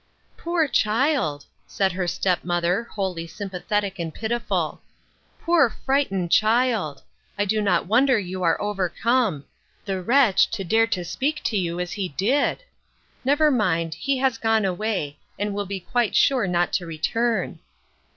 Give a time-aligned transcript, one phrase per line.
[0.37, 1.45] "Poor child!"
[1.77, 4.81] said her step mother, wholly sympathetic and pitiful;
[5.39, 7.03] "poor frightened child!
[7.37, 9.45] I do not wonder you were overcome.
[9.85, 12.63] The wretch, to dare to speak to you as he did!
[13.23, 17.59] Never mind; he has gone away, and will be quite sure not to return."